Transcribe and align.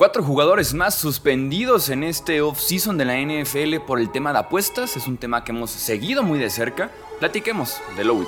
Cuatro 0.00 0.22
jugadores 0.22 0.72
más 0.72 0.94
suspendidos 0.94 1.90
en 1.90 2.04
este 2.04 2.40
off-season 2.40 2.96
de 2.96 3.04
la 3.04 3.18
NFL 3.18 3.84
por 3.86 4.00
el 4.00 4.10
tema 4.10 4.32
de 4.32 4.38
apuestas. 4.38 4.96
Es 4.96 5.06
un 5.06 5.18
tema 5.18 5.44
que 5.44 5.52
hemos 5.52 5.70
seguido 5.70 6.22
muy 6.22 6.38
de 6.38 6.48
cerca. 6.48 6.90
Platiquemos 7.18 7.82
de 7.98 8.04
lo 8.04 8.26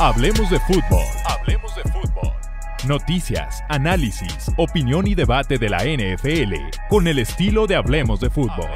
Hablemos 0.00 0.50
de 0.50 0.58
fútbol. 0.58 1.04
Hablemos 1.26 1.76
de 1.76 1.82
fútbol. 1.84 2.32
Noticias, 2.88 3.62
análisis, 3.68 4.50
opinión 4.56 5.06
y 5.06 5.14
debate 5.14 5.58
de 5.58 5.68
la 5.68 5.84
NFL 5.84 6.54
con 6.88 7.06
el 7.06 7.20
estilo 7.20 7.68
de 7.68 7.76
Hablemos 7.76 8.18
de 8.18 8.30
fútbol. 8.30 8.70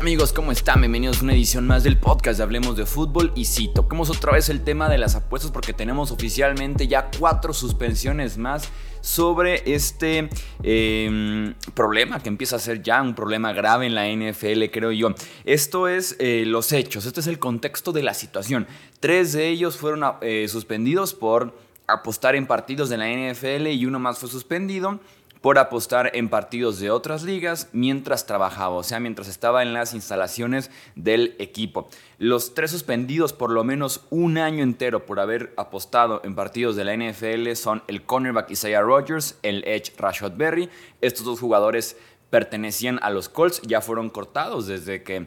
Amigos? 0.00 0.32
¿Cómo 0.32 0.50
están? 0.50 0.80
Bienvenidos 0.80 1.20
a 1.20 1.24
una 1.24 1.34
edición 1.34 1.66
más 1.66 1.84
del 1.84 1.98
podcast 1.98 2.38
de 2.38 2.42
Hablemos 2.42 2.74
de 2.74 2.86
Fútbol 2.86 3.32
y 3.34 3.44
sí, 3.44 3.70
toquemos 3.74 4.08
otra 4.08 4.32
vez 4.32 4.48
el 4.48 4.62
tema 4.62 4.88
de 4.88 4.96
las 4.96 5.14
apuestas 5.14 5.50
porque 5.50 5.74
tenemos 5.74 6.10
oficialmente 6.10 6.88
ya 6.88 7.10
cuatro 7.18 7.52
suspensiones 7.52 8.38
más 8.38 8.70
sobre 9.02 9.62
este 9.74 10.30
em, 10.62 11.52
problema 11.74 12.18
que 12.18 12.30
empieza 12.30 12.56
a 12.56 12.60
ser 12.60 12.82
ya 12.82 13.02
un 13.02 13.14
problema 13.14 13.52
grave 13.52 13.86
en 13.86 13.94
la 13.94 14.08
NFL, 14.08 14.70
creo 14.72 14.90
yo. 14.90 15.14
Esto 15.44 15.86
es 15.86 16.16
eh, 16.18 16.44
los 16.46 16.72
hechos, 16.72 17.04
este 17.04 17.20
es 17.20 17.26
el 17.26 17.38
contexto 17.38 17.92
de 17.92 18.02
la 18.02 18.14
situación. 18.14 18.66
Tres 19.00 19.34
de 19.34 19.48
ellos 19.48 19.76
fueron 19.76 20.02
eh, 20.22 20.48
suspendidos 20.48 21.12
por 21.12 21.54
apostar 21.86 22.36
en 22.36 22.46
partidos 22.46 22.88
de 22.88 22.96
la 22.96 23.06
NFL 23.06 23.66
y 23.66 23.84
uno 23.84 23.98
más 23.98 24.18
fue 24.18 24.30
suspendido 24.30 24.98
por 25.40 25.58
apostar 25.58 26.10
en 26.14 26.28
partidos 26.28 26.78
de 26.80 26.90
otras 26.90 27.22
ligas 27.22 27.68
mientras 27.72 28.26
trabajaba, 28.26 28.76
o 28.76 28.82
sea, 28.82 29.00
mientras 29.00 29.28
estaba 29.28 29.62
en 29.62 29.72
las 29.72 29.94
instalaciones 29.94 30.70
del 30.96 31.34
equipo. 31.38 31.88
Los 32.18 32.54
tres 32.54 32.70
suspendidos 32.70 33.32
por 33.32 33.50
lo 33.50 33.64
menos 33.64 34.02
un 34.10 34.38
año 34.38 34.62
entero 34.62 35.06
por 35.06 35.18
haber 35.18 35.54
apostado 35.56 36.20
en 36.24 36.34
partidos 36.34 36.76
de 36.76 36.84
la 36.84 36.94
NFL 36.94 37.52
son 37.54 37.82
el 37.88 38.02
cornerback 38.02 38.50
Isaiah 38.50 38.82
Rogers, 38.82 39.38
el 39.42 39.64
edge 39.66 39.92
Rashad 39.96 40.32
Berry. 40.36 40.68
Estos 41.00 41.24
dos 41.24 41.40
jugadores 41.40 41.96
pertenecían 42.28 42.98
a 43.02 43.10
los 43.10 43.28
Colts, 43.28 43.62
ya 43.62 43.80
fueron 43.80 44.10
cortados 44.10 44.66
desde 44.66 45.02
que 45.02 45.26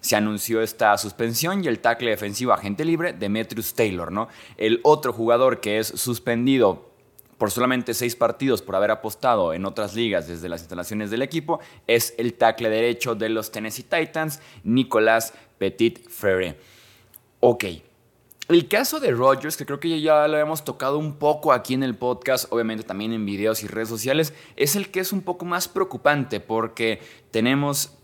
se 0.00 0.16
anunció 0.16 0.60
esta 0.62 0.98
suspensión 0.98 1.64
y 1.64 1.68
el 1.68 1.78
tackle 1.78 2.10
defensivo 2.10 2.52
agente 2.52 2.84
libre 2.84 3.12
Demetrius 3.12 3.74
Taylor, 3.74 4.10
¿no? 4.10 4.28
El 4.56 4.80
otro 4.82 5.12
jugador 5.12 5.60
que 5.60 5.78
es 5.78 5.86
suspendido 5.86 6.91
por 7.42 7.50
solamente 7.50 7.92
seis 7.92 8.14
partidos 8.14 8.62
por 8.62 8.76
haber 8.76 8.92
apostado 8.92 9.52
en 9.52 9.66
otras 9.66 9.96
ligas 9.96 10.28
desde 10.28 10.48
las 10.48 10.60
instalaciones 10.60 11.10
del 11.10 11.22
equipo, 11.22 11.58
es 11.88 12.14
el 12.16 12.34
tackle 12.34 12.70
derecho 12.70 13.16
de 13.16 13.28
los 13.30 13.50
Tennessee 13.50 13.82
Titans, 13.82 14.38
Nicolás 14.62 15.34
Petit 15.58 16.08
Frere. 16.08 16.56
Ok. 17.40 17.64
El 18.46 18.68
caso 18.68 19.00
de 19.00 19.10
Rodgers, 19.10 19.56
que 19.56 19.66
creo 19.66 19.80
que 19.80 20.00
ya 20.00 20.28
lo 20.28 20.34
habíamos 20.34 20.64
tocado 20.64 20.98
un 20.98 21.16
poco 21.16 21.52
aquí 21.52 21.74
en 21.74 21.82
el 21.82 21.96
podcast, 21.96 22.46
obviamente 22.52 22.84
también 22.84 23.12
en 23.12 23.26
videos 23.26 23.64
y 23.64 23.66
redes 23.66 23.88
sociales, 23.88 24.34
es 24.54 24.76
el 24.76 24.92
que 24.92 25.00
es 25.00 25.12
un 25.12 25.22
poco 25.22 25.44
más 25.44 25.66
preocupante 25.66 26.38
porque 26.38 27.00
tenemos 27.32 27.98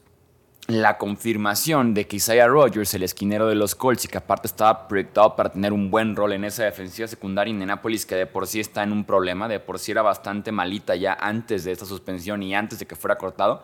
la 0.68 0.98
confirmación 0.98 1.94
de 1.94 2.06
que 2.06 2.16
Isaiah 2.16 2.46
Rogers, 2.46 2.92
el 2.92 3.02
esquinero 3.02 3.46
de 3.46 3.54
los 3.54 3.74
Colts, 3.74 4.04
y 4.04 4.08
que 4.08 4.18
aparte 4.18 4.48
estaba 4.48 4.86
proyectado 4.86 5.34
para 5.34 5.50
tener 5.50 5.72
un 5.72 5.90
buen 5.90 6.14
rol 6.14 6.34
en 6.34 6.44
esa 6.44 6.64
defensiva 6.64 7.08
secundaria 7.08 7.50
Indianapolis, 7.50 8.04
que 8.04 8.14
de 8.16 8.26
por 8.26 8.46
sí 8.46 8.60
está 8.60 8.82
en 8.82 8.92
un 8.92 9.04
problema, 9.04 9.48
de 9.48 9.60
por 9.60 9.78
sí 9.78 9.92
era 9.92 10.02
bastante 10.02 10.52
malita 10.52 10.94
ya 10.94 11.14
antes 11.14 11.64
de 11.64 11.72
esta 11.72 11.86
suspensión 11.86 12.42
y 12.42 12.54
antes 12.54 12.78
de 12.78 12.86
que 12.86 12.96
fuera 12.96 13.16
cortado, 13.16 13.62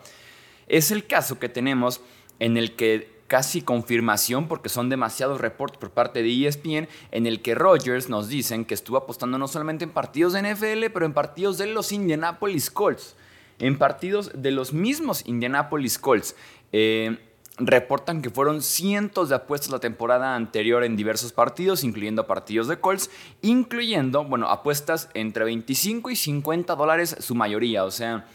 es 0.66 0.90
el 0.90 1.06
caso 1.06 1.38
que 1.38 1.50
tenemos 1.50 2.00
en 2.38 2.56
el 2.56 2.74
que 2.74 3.12
casi 3.26 3.60
confirmación, 3.60 4.48
porque 4.48 4.70
son 4.70 4.88
demasiados 4.88 5.42
reportes 5.42 5.76
por 5.76 5.90
parte 5.90 6.22
de 6.22 6.46
ESPN, 6.46 6.88
en 7.10 7.26
el 7.26 7.42
que 7.42 7.54
Rogers 7.54 8.08
nos 8.08 8.28
dicen 8.28 8.64
que 8.64 8.72
estuvo 8.72 8.96
apostando 8.96 9.36
no 9.36 9.46
solamente 9.46 9.84
en 9.84 9.90
partidos 9.90 10.32
de 10.32 10.54
NFL, 10.54 10.90
pero 10.94 11.04
en 11.04 11.12
partidos 11.12 11.58
de 11.58 11.66
los 11.66 11.92
Indianapolis 11.92 12.70
Colts 12.70 13.14
en 13.58 13.78
partidos 13.78 14.32
de 14.34 14.50
los 14.50 14.72
mismos 14.72 15.22
Indianapolis 15.26 15.98
Colts. 15.98 16.36
Eh, 16.76 17.16
reportan 17.56 18.20
que 18.20 18.30
fueron 18.30 18.60
cientos 18.60 19.28
de 19.28 19.36
apuestas 19.36 19.70
la 19.70 19.78
temporada 19.78 20.34
anterior 20.34 20.82
en 20.82 20.96
diversos 20.96 21.32
partidos, 21.32 21.84
incluyendo 21.84 22.26
partidos 22.26 22.66
de 22.66 22.80
Colts, 22.80 23.12
incluyendo, 23.42 24.24
bueno, 24.24 24.48
apuestas 24.48 25.08
entre 25.14 25.44
25 25.44 26.10
y 26.10 26.16
50 26.16 26.74
dólares 26.74 27.14
su 27.20 27.36
mayoría, 27.36 27.84
o 27.84 27.92
sea, 27.92 28.26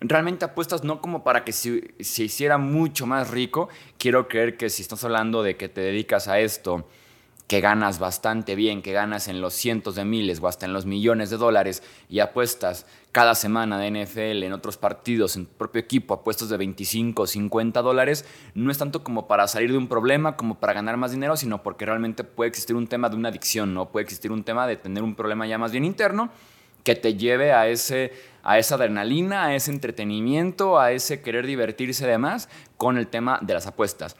realmente 0.00 0.46
apuestas 0.46 0.84
no 0.84 1.02
como 1.02 1.22
para 1.22 1.44
que 1.44 1.52
se, 1.52 1.92
se 2.00 2.24
hiciera 2.24 2.56
mucho 2.56 3.04
más 3.04 3.28
rico, 3.28 3.68
quiero 3.98 4.26
creer 4.26 4.56
que 4.56 4.70
si 4.70 4.80
estás 4.80 5.04
hablando 5.04 5.42
de 5.42 5.58
que 5.58 5.68
te 5.68 5.82
dedicas 5.82 6.26
a 6.28 6.40
esto, 6.40 6.88
que 7.52 7.60
ganas 7.60 7.98
bastante 7.98 8.54
bien, 8.54 8.80
que 8.80 8.92
ganas 8.92 9.28
en 9.28 9.42
los 9.42 9.52
cientos 9.52 9.94
de 9.96 10.06
miles 10.06 10.40
o 10.40 10.48
hasta 10.48 10.64
en 10.64 10.72
los 10.72 10.86
millones 10.86 11.28
de 11.28 11.36
dólares 11.36 11.82
y 12.08 12.20
apuestas 12.20 12.86
cada 13.12 13.34
semana 13.34 13.78
de 13.78 13.90
NFL 13.90 14.42
en 14.42 14.54
otros 14.54 14.78
partidos, 14.78 15.36
en 15.36 15.44
tu 15.44 15.52
propio 15.58 15.82
equipo, 15.82 16.14
apuestas 16.14 16.48
de 16.48 16.56
25 16.56 17.24
o 17.24 17.26
50 17.26 17.82
dólares, 17.82 18.24
no 18.54 18.70
es 18.70 18.78
tanto 18.78 19.04
como 19.04 19.28
para 19.28 19.46
salir 19.48 19.70
de 19.70 19.76
un 19.76 19.86
problema, 19.86 20.34
como 20.34 20.60
para 20.60 20.72
ganar 20.72 20.96
más 20.96 21.10
dinero, 21.10 21.36
sino 21.36 21.62
porque 21.62 21.84
realmente 21.84 22.24
puede 22.24 22.48
existir 22.48 22.74
un 22.74 22.86
tema 22.86 23.10
de 23.10 23.16
una 23.16 23.28
adicción, 23.28 23.74
¿no? 23.74 23.90
Puede 23.90 24.04
existir 24.04 24.32
un 24.32 24.44
tema 24.44 24.66
de 24.66 24.76
tener 24.76 25.02
un 25.02 25.14
problema 25.14 25.46
ya 25.46 25.58
más 25.58 25.72
bien 25.72 25.84
interno 25.84 26.30
que 26.84 26.94
te 26.94 27.16
lleve 27.16 27.52
a, 27.52 27.68
ese, 27.68 28.14
a 28.42 28.58
esa 28.58 28.76
adrenalina, 28.76 29.44
a 29.44 29.54
ese 29.54 29.72
entretenimiento, 29.72 30.80
a 30.80 30.92
ese 30.92 31.20
querer 31.20 31.46
divertirse 31.46 32.06
de 32.06 32.16
más 32.16 32.48
con 32.78 32.96
el 32.96 33.08
tema 33.08 33.40
de 33.42 33.52
las 33.52 33.66
apuestas. 33.66 34.16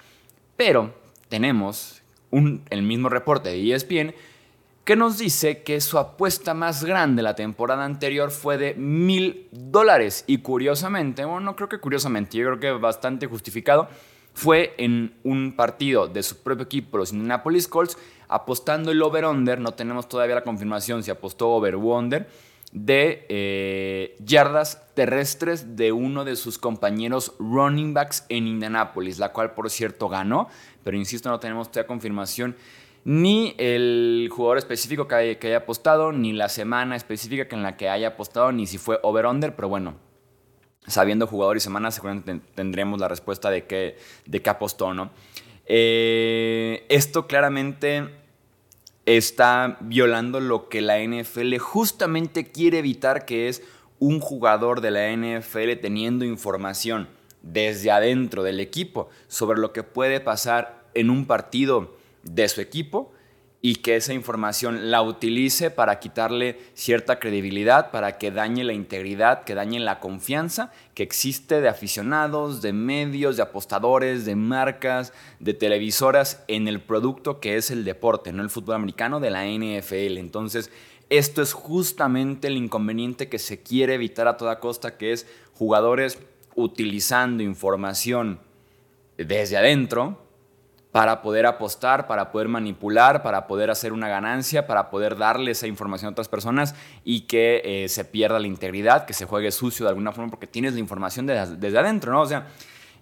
Pero 0.55 0.95
tenemos 1.31 2.02
el 2.33 2.83
mismo 2.83 3.09
reporte 3.09 3.51
de 3.51 3.75
ESPN 3.75 4.15
que 4.85 4.97
nos 4.97 5.19
dice 5.19 5.63
que 5.63 5.81
su 5.81 5.99
apuesta 5.99 6.55
más 6.55 6.85
grande 6.85 7.23
la 7.23 7.37
temporada 7.37 7.85
anterior 7.85 8.31
fue 8.31 8.59
de 8.59 8.75
mil 8.75 9.47
dólares. 9.53 10.25
Y 10.27 10.39
curiosamente, 10.39 11.25
bueno, 11.25 11.41
no 11.41 11.57
creo 11.57 11.69
que 11.69 11.79
curiosamente, 11.79 12.39
yo 12.39 12.47
creo 12.47 12.59
que 12.59 12.71
bastante 12.73 13.27
justificado, 13.27 13.89
fue 14.35 14.75
en 14.79 15.15
un 15.25 15.55
partido 15.55 16.09
de 16.09 16.23
su 16.23 16.43
propio 16.43 16.65
equipo, 16.65 16.99
los 16.99 17.13
Indianapolis 17.13 17.69
Colts, 17.69 17.97
apostando 18.29 18.91
el 18.91 19.03
over-under, 19.03 19.61
no 19.61 19.75
tenemos 19.75 20.09
todavía 20.09 20.37
la 20.37 20.43
confirmación 20.43 21.03
si 21.03 21.11
apostó 21.11 21.51
over-under, 21.51 22.29
de 22.73 23.27
eh, 23.29 24.17
yardas 24.25 24.83
terrestres 24.95 25.77
de 25.77 25.93
uno 25.93 26.25
de 26.25 26.37
sus 26.37 26.59
compañeros 26.59 27.35
running 27.39 27.93
backs 27.93 28.25
en 28.31 28.47
Indianapolis, 28.47 29.19
la 29.19 29.33
cual 29.33 29.53
por 29.53 29.71
cierto 29.71 30.09
ganó, 30.09 30.49
pero 30.83 30.97
insisto, 30.97 31.29
no 31.29 31.39
tenemos 31.39 31.71
todavía 31.71 31.87
confirmación 31.87 32.57
ni 33.05 33.55
el 33.59 34.29
jugador 34.33 34.59
específico 34.59 35.09
que 35.09 35.15
haya, 35.15 35.57
apostado, 35.57 36.13
ni 36.13 36.33
la 36.33 36.49
semana 36.49 36.97
específica 36.97 37.55
en 37.55 37.63
la 37.63 37.77
que 37.77 37.89
haya 37.89 38.09
apostado, 38.09 38.53
ni 38.53 38.67
si 38.67 38.79
fue 38.79 38.99
over-under, 39.03 39.55
pero 39.57 39.69
bueno, 39.69 39.97
sabiendo 40.87 41.27
jugador 41.27 41.57
y 41.57 41.61
semana, 41.61 41.91
seguramente 41.91 42.41
tendremos 42.55 43.01
la 43.01 43.09
respuesta 43.09 43.51
de 43.51 43.67
qué, 43.67 43.99
de 44.27 44.41
qué 44.41 44.51
apostó, 44.51 44.95
¿no? 44.95 45.11
Eh, 45.67 46.87
esto 46.89 47.27
claramente 47.27 48.22
está 49.07 49.79
violando 49.81 50.41
lo 50.41 50.69
que 50.69 50.81
la 50.81 50.99
NFL 51.01 51.57
justamente 51.59 52.51
quiere 52.51 52.79
evitar, 52.79 53.25
que 53.25 53.49
es 53.49 53.63
un 53.99 54.21
jugador 54.21 54.81
de 54.81 54.91
la 54.91 55.11
NFL 55.15 55.81
teniendo 55.81 56.25
información 56.25 57.09
desde 57.43 57.91
adentro 57.91 58.43
del 58.43 58.61
equipo 58.61 59.09
sobre 59.29 59.61
lo 59.61 59.73
que 59.73 59.83
puede 59.83 60.21
pasar 60.21 60.85
en 60.95 61.11
un 61.11 61.27
partido 61.27 61.97
de 62.23 62.49
su 62.49 62.61
equipo 62.61 63.12
y 63.65 63.77
que 63.77 63.95
esa 63.95 64.13
información 64.13 64.91
la 64.91 65.03
utilice 65.03 65.71
para 65.71 66.01
quitarle 66.01 66.59
cierta 66.75 67.21
credibilidad, 67.21 67.93
para 67.93 68.19
que 68.19 68.33
dañe 68.33 68.65
la 68.65 68.73
integridad, 68.73 69.45
que 69.45 69.55
dañe 69.55 69.79
la 69.79 70.01
confianza 70.01 70.73
que 70.95 71.05
existe 71.05 71.61
de 71.61 71.69
aficionados, 71.69 72.61
de 72.61 72.73
medios, 72.73 73.37
de 73.37 73.45
apostadores, 73.45 74.25
de 74.25 74.35
marcas, 74.35 75.13
de 75.39 75.55
televisoras 75.55 76.43
en 76.49 76.67
el 76.67 76.81
producto 76.81 77.39
que 77.39 77.57
es 77.57 77.71
el 77.71 77.85
deporte, 77.85 78.33
no 78.33 78.43
el 78.43 78.51
fútbol 78.51 78.75
americano 78.75 79.21
de 79.21 79.31
la 79.31 79.47
NFL. 79.47 80.19
Entonces, 80.19 80.73
esto 81.09 81.41
es 81.41 81.53
justamente 81.53 82.49
el 82.49 82.57
inconveniente 82.57 83.29
que 83.29 83.39
se 83.39 83.63
quiere 83.63 83.95
evitar 83.95 84.27
a 84.27 84.37
toda 84.37 84.59
costa, 84.59 84.97
que 84.97 85.13
es 85.13 85.29
jugadores 85.55 86.19
utilizando 86.57 87.45
información 87.45 88.41
desde 89.17 89.57
adentro 89.57 90.19
para 90.93 91.23
poder 91.23 91.47
apostar, 91.47 92.07
para 92.07 92.31
poder 92.31 92.49
manipular, 92.49 93.23
para 93.23 93.47
poder 93.47 93.71
hacer 93.71 93.95
una 93.95 94.09
ganancia, 94.09 94.67
para 94.67 94.91
poder 94.91 95.17
darle 95.17 95.53
esa 95.53 95.67
información 95.67 96.11
a 96.11 96.13
otras 96.13 96.29
personas 96.29 96.75
y 97.03 97.23
que 97.23 97.63
eh, 97.65 97.89
se 97.89 98.05
pierda 98.05 98.39
la 98.39 98.47
integridad, 98.47 99.07
que 99.07 99.15
se 99.15 99.25
juegue 99.25 99.51
sucio 99.51 99.87
de 99.87 99.89
alguna 99.89 100.13
forma 100.13 100.31
porque 100.31 100.47
tienes 100.47 100.75
la 100.75 100.81
información 100.81 101.27
desde, 101.27 101.79
adentro, 101.79 102.13
¿no? 102.13 102.21
O 102.21 102.27
sea, 102.27 102.47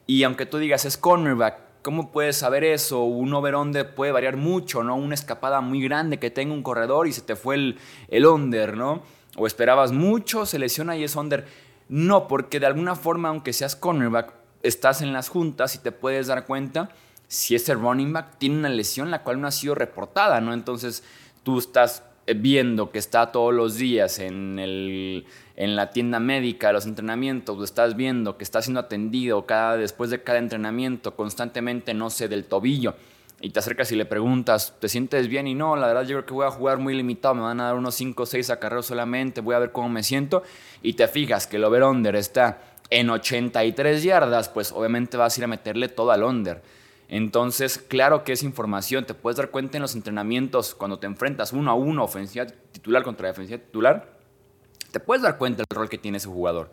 y 0.07 0.23
aunque 0.23 0.47
tú 0.47 0.59
digas 0.59 0.85
es 0.85 0.97
cornerback, 0.97 1.59
¿cómo 1.83 2.13
puedes 2.13 2.37
saber 2.37 2.63
eso? 2.63 3.03
Un 3.03 3.35
over-under 3.35 3.93
puede 3.93 4.13
variar 4.13 4.37
mucho, 4.37 4.85
¿no? 4.85 4.95
Una 4.95 5.15
escapada 5.15 5.61
muy 5.61 5.83
grande 5.83 6.21
que 6.21 6.31
tenga 6.31 6.55
un 6.55 6.63
corredor 6.63 7.09
y 7.09 7.13
se 7.13 7.23
te 7.23 7.35
fue 7.35 7.57
el, 7.57 7.79
el 8.07 8.25
under, 8.25 8.77
¿no? 8.77 9.03
O 9.37 9.49
esperabas 9.49 9.91
mucho, 9.91 10.47
se 10.47 10.61
lesiona 10.61 10.97
y 10.97 11.03
es 11.03 11.17
under 11.17 11.45
No, 11.89 12.29
porque 12.29 12.61
de 12.61 12.67
alguna 12.67 12.95
forma, 12.95 13.31
aunque 13.31 13.53
seas 13.53 13.75
cornerback, 13.75 14.33
estás 14.63 15.03
en 15.03 15.13
las 15.13 15.29
juntas 15.29 15.75
y 15.75 15.79
te 15.79 15.91
puedes 15.91 16.29
dar 16.29 16.47
cuenta 16.47 16.91
si 17.31 17.55
ese 17.55 17.75
running 17.75 18.13
back 18.13 18.39
tiene 18.39 18.59
una 18.59 18.69
lesión 18.69 19.09
la 19.13 19.23
cual 19.23 19.41
no 19.41 19.47
ha 19.47 19.53
sido 19.53 19.77
reportada, 19.77 20.41
¿no? 20.41 20.53
Entonces 20.53 21.05
tú 21.45 21.61
estás 21.61 22.03
viendo 22.27 22.91
que 22.91 22.99
está 22.99 23.31
todos 23.31 23.55
los 23.55 23.77
días 23.77 24.19
en, 24.19 24.59
el, 24.59 25.25
en 25.55 25.77
la 25.77 25.91
tienda 25.91 26.19
médica, 26.19 26.73
los 26.73 26.87
entrenamientos, 26.87 27.57
o 27.57 27.63
estás 27.63 27.95
viendo 27.95 28.37
que 28.37 28.43
está 28.43 28.61
siendo 28.63 28.81
atendido 28.81 29.47
cada, 29.47 29.77
después 29.77 30.11
de 30.11 30.25
cada 30.25 30.41
entrenamiento 30.41 31.15
constantemente, 31.15 31.95
no 31.95 32.11
sé, 32.11 32.27
del 32.27 32.47
tobillo, 32.47 32.97
y 33.41 33.51
te 33.51 33.61
acercas 33.61 33.93
y 33.93 33.97
le 33.97 34.07
preguntas, 34.07 34.75
¿te 34.81 34.89
sientes 34.89 35.29
bien? 35.29 35.47
Y 35.47 35.55
no, 35.55 35.77
la 35.77 35.87
verdad 35.87 36.03
yo 36.03 36.17
creo 36.17 36.27
que 36.27 36.35
voy 36.35 36.47
a 36.47 36.51
jugar 36.51 36.79
muy 36.79 36.97
limitado, 36.97 37.37
me 37.37 37.43
van 37.43 37.61
a 37.61 37.67
dar 37.67 37.77
unos 37.77 37.95
5 37.95 38.25
o 38.25 38.27
6 38.27 38.51
acarreos 38.51 38.87
solamente, 38.87 39.41
voy 39.41 39.55
a 39.55 39.61
ver 39.61 39.71
cómo 39.71 39.89
me 39.89 40.03
siento, 40.03 40.43
y 40.83 40.95
te 40.95 41.07
fijas 41.07 41.47
que 41.47 41.59
el 41.59 41.65
over-under 41.65 42.17
está 42.17 42.59
en 42.91 43.09
83 43.09 44.03
yardas, 44.03 44.49
pues 44.49 44.73
obviamente 44.73 45.17
vas 45.17 45.37
a 45.37 45.41
ir 45.41 45.45
a 45.45 45.47
meterle 45.47 45.89
todo 45.89 46.11
al 46.11 46.25
under. 46.25 46.61
Entonces, 47.13 47.77
claro 47.77 48.23
que 48.23 48.33
es 48.33 48.45
información, 48.45 49.05
te 49.05 49.15
puedes 49.15 49.37
dar 49.37 49.51
cuenta 49.51 49.77
en 49.77 49.83
los 49.83 49.97
entrenamientos 49.97 50.77
cuando 50.77 51.01
te 51.01 51.09
enfrentas 51.09 51.53
uno 51.53 51.73
a 51.73 51.75
uno, 51.75 52.05
ofensiva 52.05 52.47
titular 52.47 53.03
contra 53.03 53.27
defensiva 53.27 53.59
titular, 53.59 54.17
te 54.93 55.01
puedes 55.01 55.21
dar 55.21 55.37
cuenta 55.37 55.65
del 55.69 55.77
rol 55.77 55.89
que 55.89 55.99
tiene 55.99 56.19
ese 56.19 56.29
jugador. 56.29 56.71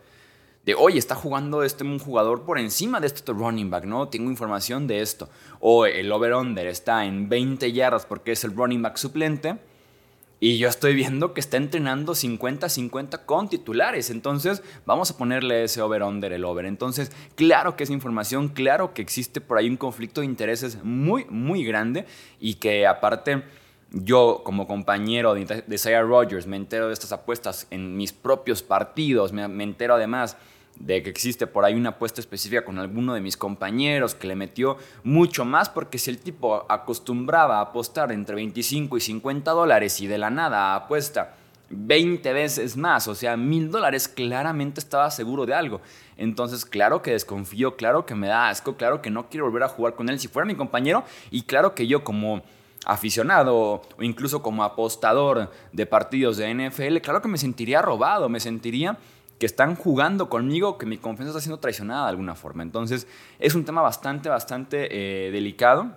De, 0.63 0.75
oye, 0.75 0.99
está 0.99 1.15
jugando 1.15 1.63
este 1.63 1.83
un 1.83 1.97
jugador 1.97 2.43
por 2.43 2.59
encima 2.59 2.99
de 2.99 3.07
este 3.07 3.33
running 3.33 3.71
back, 3.71 3.85
¿no? 3.85 4.09
Tengo 4.09 4.29
información 4.29 4.85
de 4.85 5.01
esto. 5.01 5.27
O 5.59 5.87
el 5.87 6.11
over-under 6.11 6.67
está 6.67 7.05
en 7.05 7.29
20 7.29 7.71
yardas 7.71 8.05
porque 8.05 8.33
es 8.33 8.43
el 8.43 8.55
running 8.55 8.83
back 8.83 8.97
suplente 8.97 9.57
y 10.39 10.59
yo 10.59 10.69
estoy 10.69 10.93
viendo 10.93 11.33
que 11.33 11.39
está 11.39 11.57
entrenando 11.57 12.13
50-50 12.13 13.25
con 13.25 13.49
titulares. 13.49 14.11
Entonces, 14.11 14.61
vamos 14.85 15.09
a 15.09 15.17
ponerle 15.17 15.63
ese 15.63 15.81
over-under, 15.81 16.31
el 16.31 16.45
over. 16.45 16.65
Entonces, 16.65 17.11
claro 17.35 17.75
que 17.75 17.83
es 17.83 17.89
información, 17.89 18.49
claro 18.49 18.93
que 18.93 19.01
existe 19.01 19.41
por 19.41 19.57
ahí 19.57 19.67
un 19.67 19.77
conflicto 19.77 20.21
de 20.21 20.27
intereses 20.27 20.83
muy, 20.83 21.25
muy 21.25 21.63
grande. 21.63 22.05
Y 22.39 22.55
que 22.55 22.85
aparte, 22.85 23.43
yo 23.91 24.41
como 24.43 24.67
compañero 24.67 25.33
de, 25.33 25.63
de 25.65 26.01
Rogers 26.01 26.45
me 26.45 26.57
entero 26.57 26.87
de 26.87 26.93
estas 26.93 27.11
apuestas 27.11 27.65
en 27.71 27.97
mis 27.97 28.13
propios 28.13 28.61
partidos. 28.61 29.33
Me 29.33 29.63
entero 29.63 29.95
además 29.95 30.37
de 30.79 31.03
que 31.03 31.09
existe 31.09 31.47
por 31.47 31.65
ahí 31.65 31.73
una 31.73 31.89
apuesta 31.89 32.21
específica 32.21 32.63
con 32.63 32.79
alguno 32.79 33.13
de 33.13 33.21
mis 33.21 33.37
compañeros 33.37 34.15
que 34.15 34.27
le 34.27 34.35
metió 34.35 34.77
mucho 35.03 35.45
más, 35.45 35.69
porque 35.69 35.97
si 35.97 36.09
el 36.09 36.19
tipo 36.19 36.65
acostumbraba 36.69 37.57
a 37.57 37.61
apostar 37.61 38.11
entre 38.11 38.35
25 38.35 38.97
y 38.97 39.01
50 39.01 39.51
dólares 39.51 39.99
y 40.01 40.07
de 40.07 40.17
la 40.17 40.29
nada 40.29 40.75
apuesta 40.75 41.35
20 41.69 42.31
veces 42.33 42.77
más, 42.77 43.07
o 43.07 43.15
sea, 43.15 43.35
mil 43.35 43.69
dólares, 43.71 44.07
claramente 44.07 44.79
estaba 44.79 45.11
seguro 45.11 45.45
de 45.45 45.53
algo. 45.53 45.81
Entonces, 46.15 46.65
claro 46.65 47.01
que 47.01 47.11
desconfío, 47.11 47.75
claro 47.75 48.05
que 48.05 48.15
me 48.15 48.27
da 48.27 48.49
asco, 48.49 48.77
claro 48.77 49.01
que 49.01 49.09
no 49.09 49.29
quiero 49.29 49.45
volver 49.45 49.63
a 49.63 49.69
jugar 49.69 49.95
con 49.95 50.09
él 50.09 50.19
si 50.19 50.27
fuera 50.27 50.45
mi 50.45 50.55
compañero, 50.55 51.03
y 51.29 51.43
claro 51.43 51.75
que 51.75 51.87
yo 51.87 52.03
como 52.03 52.41
aficionado 52.85 53.55
o 53.55 54.03
incluso 54.03 54.41
como 54.41 54.63
apostador 54.63 55.51
de 55.73 55.85
partidos 55.85 56.37
de 56.37 56.53
NFL, 56.53 56.97
claro 56.99 57.21
que 57.21 57.27
me 57.27 57.37
sentiría 57.37 57.81
robado, 57.81 58.29
me 58.29 58.39
sentiría 58.39 58.97
que 59.39 59.45
están 59.45 59.75
jugando 59.75 60.29
conmigo, 60.29 60.77
que 60.77 60.85
mi 60.85 60.97
confianza 60.97 61.31
está 61.31 61.41
siendo 61.41 61.59
traicionada 61.59 62.03
de 62.03 62.09
alguna 62.09 62.35
forma. 62.35 62.63
Entonces, 62.63 63.07
es 63.39 63.55
un 63.55 63.65
tema 63.65 63.81
bastante, 63.81 64.29
bastante 64.29 64.87
eh, 65.27 65.31
delicado 65.31 65.95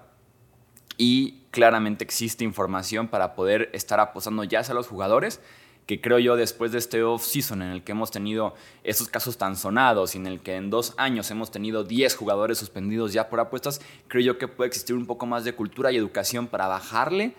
y 0.99 1.45
claramente 1.51 2.05
existe 2.05 2.45
información 2.45 3.09
para 3.09 3.35
poder 3.35 3.71
estar 3.73 4.01
apostando 4.01 4.45
ya 4.45 4.61
a 4.61 4.75
los 4.75 4.87
jugadores, 4.87 5.41
que 5.87 6.01
creo 6.01 6.19
yo 6.19 6.37
después 6.37 6.73
de 6.73 6.79
este 6.79 7.03
off-season 7.03 7.63
en 7.63 7.71
el 7.71 7.83
que 7.83 7.93
hemos 7.93 8.11
tenido 8.11 8.55
esos 8.85 9.09
casos 9.09 9.39
tan 9.39 9.57
sonados 9.57 10.15
y 10.15 10.19
en 10.19 10.27
el 10.27 10.41
que 10.41 10.57
en 10.57 10.69
dos 10.69 10.93
años 10.99 11.31
hemos 11.31 11.51
tenido 11.51 11.83
10 11.83 12.15
jugadores 12.15 12.59
suspendidos 12.59 13.15
ya 13.15 13.31
por 13.31 13.41
apuestas, 13.41 13.81
creo 14.07 14.23
yo 14.23 14.39
que 14.39 14.47
puede 14.47 14.69
existir 14.69 14.95
un 14.95 15.07
poco 15.07 15.25
más 15.25 15.45
de 15.45 15.55
cultura 15.55 15.91
y 15.91 15.97
educación 15.97 16.47
para 16.47 16.69
bajarle 16.69 17.35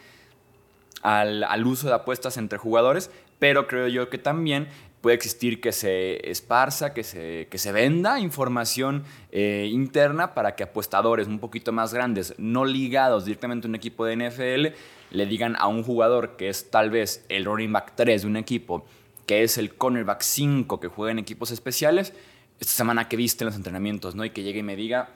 al, 1.03 1.43
al 1.43 1.67
uso 1.67 1.87
de 1.87 1.93
apuestas 1.93 2.37
entre 2.37 2.57
jugadores, 2.57 3.11
pero 3.37 3.67
creo 3.67 3.87
yo 3.87 4.09
que 4.09 4.17
también 4.17 4.67
puede 5.01 5.15
existir 5.15 5.59
que 5.59 5.71
se 5.71 6.29
esparza, 6.29 6.93
que 6.93 7.03
se, 7.03 7.47
que 7.49 7.57
se 7.57 7.71
venda 7.71 8.19
información 8.19 9.03
eh, 9.31 9.67
interna 9.71 10.33
para 10.33 10.55
que 10.55 10.63
apuestadores 10.63 11.27
un 11.27 11.39
poquito 11.39 11.71
más 11.71 11.93
grandes, 11.93 12.35
no 12.37 12.65
ligados 12.65 13.25
directamente 13.25 13.67
a 13.67 13.69
un 13.69 13.75
equipo 13.75 14.05
de 14.05 14.15
NFL, 14.15 14.75
le 15.11 15.25
digan 15.25 15.55
a 15.57 15.67
un 15.67 15.83
jugador 15.83 16.37
que 16.37 16.49
es 16.49 16.69
tal 16.69 16.89
vez 16.89 17.25
el 17.29 17.45
running 17.45 17.73
back 17.73 17.93
3 17.95 18.21
de 18.21 18.27
un 18.27 18.37
equipo, 18.37 18.85
que 19.25 19.43
es 19.43 19.57
el 19.57 19.75
cornerback 19.75 20.21
5 20.21 20.79
que 20.79 20.87
juega 20.87 21.11
en 21.11 21.19
equipos 21.19 21.51
especiales, 21.51 22.13
esta 22.59 22.73
semana 22.73 23.09
que 23.09 23.17
viste 23.17 23.43
en 23.43 23.47
los 23.47 23.55
entrenamientos, 23.55 24.13
¿no? 24.13 24.23
Y 24.23 24.29
que 24.29 24.43
llegue 24.43 24.59
y 24.59 24.63
me 24.63 24.75
diga, 24.75 25.09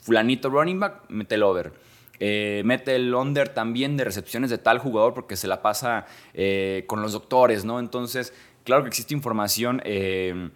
fulanito 0.00 0.48
running 0.50 0.78
back, 0.78 1.02
mete 1.08 1.34
el 1.34 1.42
over. 1.42 1.72
Eh, 2.24 2.62
mete 2.64 2.94
el 2.94 3.12
under 3.12 3.48
también 3.48 3.96
de 3.96 4.04
recepciones 4.04 4.48
de 4.50 4.58
tal 4.58 4.78
jugador 4.78 5.12
porque 5.12 5.34
se 5.34 5.48
la 5.48 5.60
pasa 5.60 6.06
eh, 6.34 6.84
con 6.86 7.02
los 7.02 7.12
doctores, 7.12 7.64
¿no? 7.64 7.80
Entonces, 7.80 8.32
Claro 8.64 8.82
que 8.82 8.88
existe 8.88 9.14
información 9.14 9.82
eh, 9.84 10.50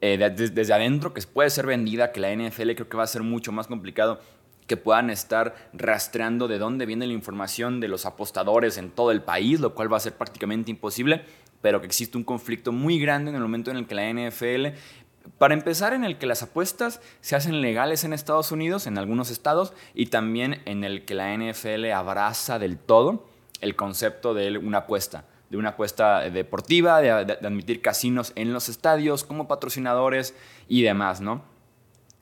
eh, 0.00 0.18
desde 0.18 0.74
adentro 0.74 1.14
que 1.14 1.22
puede 1.22 1.50
ser 1.50 1.66
vendida, 1.66 2.12
que 2.12 2.20
la 2.20 2.34
NFL 2.34 2.72
creo 2.72 2.88
que 2.88 2.96
va 2.96 3.04
a 3.04 3.08
ser 3.08 3.22
mucho 3.22 3.52
más 3.52 3.66
complicado 3.66 4.20
que 4.66 4.76
puedan 4.76 5.10
estar 5.10 5.54
rastreando 5.72 6.48
de 6.48 6.58
dónde 6.58 6.86
viene 6.86 7.06
la 7.06 7.12
información 7.12 7.80
de 7.80 7.88
los 7.88 8.04
apostadores 8.04 8.78
en 8.78 8.90
todo 8.90 9.12
el 9.12 9.22
país, 9.22 9.60
lo 9.60 9.74
cual 9.74 9.92
va 9.92 9.96
a 9.96 10.00
ser 10.00 10.14
prácticamente 10.14 10.70
imposible, 10.70 11.24
pero 11.62 11.80
que 11.80 11.86
existe 11.86 12.18
un 12.18 12.24
conflicto 12.24 12.72
muy 12.72 12.98
grande 12.98 13.30
en 13.30 13.36
el 13.36 13.42
momento 13.42 13.70
en 13.70 13.76
el 13.76 13.86
que 13.86 13.94
la 13.94 14.12
NFL 14.12 14.76
para 15.38 15.54
empezar, 15.54 15.92
en 15.92 16.04
el 16.04 16.18
que 16.18 16.26
las 16.26 16.42
apuestas 16.42 17.00
se 17.20 17.34
hacen 17.34 17.60
legales 17.60 18.04
en 18.04 18.12
Estados 18.12 18.52
Unidos, 18.52 18.86
en 18.86 18.96
algunos 18.96 19.30
estados, 19.30 19.72
y 19.92 20.06
también 20.06 20.62
en 20.66 20.84
el 20.84 21.04
que 21.04 21.14
la 21.14 21.36
NFL 21.36 21.90
abraza 21.92 22.58
del 22.58 22.78
todo 22.78 23.26
el 23.60 23.74
concepto 23.74 24.34
de 24.34 24.58
una 24.58 24.78
apuesta 24.78 25.24
de 25.50 25.56
una 25.56 25.70
apuesta 25.70 26.20
deportiva, 26.30 27.00
de, 27.00 27.10
admitir 27.10 27.80
casinos 27.80 28.32
en 28.34 28.52
los 28.52 28.68
estadios 28.68 29.24
como 29.24 29.48
patrocinadores 29.48 30.34
y 30.68 30.82
demás, 30.82 31.20
¿no? 31.20 31.42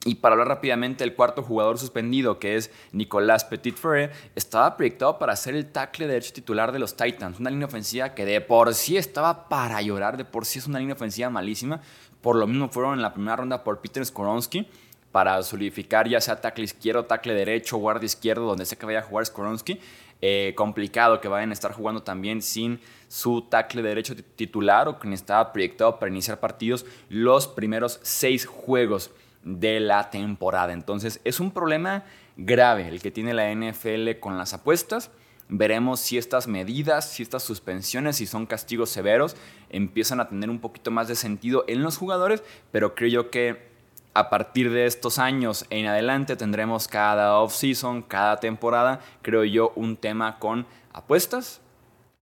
Y 0.07 0.17
para 0.17 0.35
hablar 0.35 0.49
rápidamente, 0.49 1.03
el 1.03 1.15
cuarto 1.15 1.43
jugador 1.43 1.79
suspendido, 1.79 2.39
que 2.39 2.57
es 2.57 2.71
Nicolás 2.93 3.45
Petitfrere, 3.47 4.13
estaba 4.35 4.77
proyectado 4.77 5.19
para 5.19 5.35
ser 5.35 5.55
el 5.55 5.73
tackle 5.73 6.07
derecho 6.07 6.35
titular 6.35 6.73
de 6.73 6.79
los 6.79 6.95
Titans. 6.95 7.41
Una 7.41 7.49
línea 7.49 7.67
ofensiva 7.67 8.15
que 8.15 8.27
de 8.27 8.43
por 8.43 8.75
sí 8.75 8.99
estaba 8.99 9.49
para 9.49 9.81
llorar, 9.81 10.19
de 10.19 10.27
por 10.27 10.45
sí 10.45 10.59
es 10.59 10.67
una 10.67 10.79
línea 10.79 10.95
ofensiva 10.95 11.31
malísima. 11.31 11.81
Por 12.21 12.37
lo 12.37 12.47
mismo 12.47 12.69
fueron 12.69 12.95
en 12.95 13.03
la 13.03 13.15
primera 13.15 13.37
ronda 13.37 13.65
por 13.65 13.81
Peter 13.81 14.05
Skoronsky 14.05 14.69
para 15.15 15.41
solidificar 15.45 16.09
ya 16.09 16.21
sea 16.21 16.41
tackle 16.41 16.65
izquierdo, 16.65 17.05
tackle 17.05 17.35
derecho, 17.35 17.77
guardia 17.77 18.07
izquierdo, 18.07 18.47
donde 18.47 18.67
sea 18.67 18.77
que 18.77 18.85
vaya 18.85 18.99
a 18.99 19.03
jugar 19.03 19.25
Skoronsky. 19.25 19.79
Eh, 20.21 20.55
complicado 20.57 21.21
que 21.21 21.29
vayan 21.29 21.51
a 21.51 21.53
estar 21.53 21.71
jugando 21.71 22.03
también 22.03 22.43
sin 22.43 22.81
su 23.07 23.43
tackle 23.43 23.83
derecho 23.83 24.17
titular 24.17 24.89
o 24.89 24.99
quien 24.99 25.13
estaba 25.13 25.53
proyectado 25.53 26.01
para 26.01 26.11
iniciar 26.11 26.41
partidos 26.41 26.85
los 27.09 27.47
primeros 27.47 28.01
seis 28.03 28.45
juegos 28.45 29.13
de 29.45 29.79
la 29.79 30.11
temporada. 30.11 30.73
Entonces 30.73 31.21
es 31.23 31.39
un 31.39 31.53
problema 31.53 32.03
grave 32.37 32.89
el 32.89 33.01
que 33.01 33.13
tiene 33.13 33.35
la 33.35 33.55
NFL 33.55 34.19
con 34.19 34.37
las 34.37 34.53
apuestas. 34.53 35.13
Veremos 35.49 36.01
si 36.01 36.19
estas 36.19 36.49
medidas, 36.49 37.09
si 37.09 37.23
estas 37.23 37.45
suspensiones, 37.45 38.17
si 38.17 38.27
son 38.27 38.47
castigos 38.47 38.91
severos, 38.91 39.37
empiezan 39.71 40.19
a 40.19 40.29
tener 40.29 40.51
un 40.51 40.59
poquito 40.59 40.91
más 40.91 41.07
de 41.07 41.15
sentido 41.15 41.65
en 41.69 41.85
los 41.85 41.99
jugadores, 41.99 42.43
pero 42.73 42.97
creo 42.97 43.11
yo 43.11 43.31
que 43.31 43.74
a 44.15 44.31
partir 44.31 44.71
de 44.71 44.87
estos 44.87 45.19
años 45.19 45.67
en 45.71 45.87
adelante 45.87 46.37
tendremos 46.37 46.87
cada 46.89 47.39
off-season, 47.41 48.03
cada 48.03 48.39
temporada, 48.39 49.01
creo 49.23 49.45
yo, 49.45 49.73
un 49.75 49.97
tema 49.97 50.39
con 50.39 50.67
apuestas, 50.93 51.61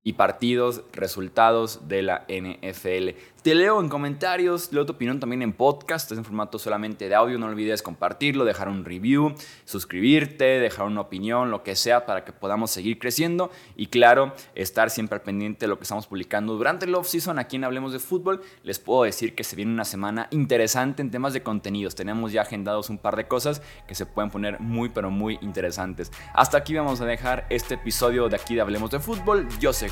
y 0.05 0.15
partidos, 0.15 0.83
resultados 0.93 1.89
de 1.89 2.03
la 2.03 2.27
NFL. 2.29 3.11
Te 3.43 3.57
leo 3.57 3.81
en 3.81 3.89
comentarios, 3.89 4.73
leo 4.73 4.87
tu 4.87 4.93
opinión 4.93 5.19
también 5.19 5.43
en 5.43 5.53
podcast, 5.53 6.11
es 6.13 6.19
en 6.19 6.25
formato 6.25 6.61
solamente 6.61 7.09
de 7.09 7.15
audio, 7.17 7.39
no 7.39 7.47
olvides 7.47 7.83
compartirlo, 7.83 8.45
dejar 8.45 8.69
un 8.69 8.85
review, 8.85 9.35
suscribirte, 9.65 10.45
dejar 10.61 10.87
una 10.87 11.01
opinión, 11.01 11.51
lo 11.51 11.65
que 11.65 11.75
sea 11.75 12.07
para 12.07 12.25
que 12.25 12.33
podamos 12.33 12.71
seguir 12.71 13.01
creciendo 13.01 13.51
y 13.75 13.87
claro, 13.87 14.33
estar 14.55 14.91
siempre 14.91 15.17
al 15.17 15.23
pendiente 15.23 15.67
de 15.67 15.69
lo 15.69 15.77
que 15.77 15.83
estamos 15.83 16.07
publicando 16.07 16.55
durante 16.55 16.87
el 16.87 16.95
off-season 16.95 17.41
aquí 17.41 17.57
en 17.57 17.65
Hablemos 17.65 17.93
de 17.93 17.99
Fútbol. 17.99 18.43
Les 18.63 18.79
puedo 18.79 19.03
decir 19.03 19.35
que 19.35 19.43
se 19.43 19.57
viene 19.57 19.73
una 19.73 19.85
semana 19.85 20.29
interesante 20.31 21.03
en 21.03 21.11
temas 21.11 21.33
de 21.33 21.43
contenidos, 21.43 21.97
tenemos 21.97 22.31
ya 22.31 22.43
agendados 22.43 22.91
un 22.91 22.99
par 22.99 23.17
de 23.17 23.27
cosas 23.27 23.61
que 23.89 23.97
se 23.97 24.07
pueden 24.07 24.31
poner 24.31 24.61
muy 24.61 24.89
pero 24.89 25.11
muy 25.11 25.39
interesantes. 25.43 26.13
Hasta 26.33 26.59
aquí 26.59 26.75
vamos 26.75 27.01
a 27.01 27.07
dejar 27.07 27.47
este 27.51 27.75
episodio 27.75 28.29
de 28.29 28.37
aquí 28.37 28.55
de 28.55 28.61
Hablemos 28.61 28.93
de 28.93 29.01
Fútbol, 29.01 29.49
yo 29.59 29.73
soy 29.73 29.92